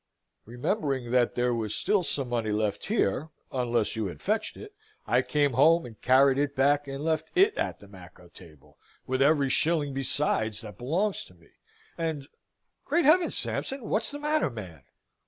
Remembering 0.45 1.11
that 1.11 1.35
there 1.35 1.53
was 1.53 1.75
still 1.75 2.01
some 2.01 2.29
money 2.29 2.49
left 2.51 2.87
here, 2.87 3.29
unless 3.51 3.95
you 3.95 4.07
had 4.07 4.19
fetched 4.19 4.57
it, 4.57 4.73
I 5.05 5.21
came 5.21 5.53
home 5.53 5.85
and 5.85 6.01
carried 6.01 6.39
it 6.39 6.55
back 6.55 6.87
and 6.87 7.03
left 7.03 7.29
it 7.35 7.55
at 7.55 7.79
the 7.79 7.87
macco 7.87 8.29
table, 8.29 8.79
with 9.05 9.21
every 9.21 9.49
shilling 9.49 9.93
besides 9.93 10.61
that 10.61 10.79
belongs 10.79 11.23
to 11.25 11.35
me 11.35 11.49
and 11.99 12.27
great 12.83 13.05
heaven, 13.05 13.29
Sampson, 13.29 13.83
what's 13.89 14.09
the 14.09 14.17
matter, 14.17 14.49
man?" 14.49 14.81